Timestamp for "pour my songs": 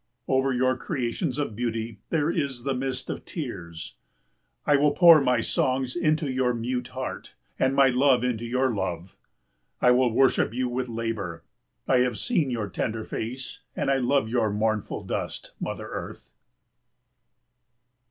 4.93-5.95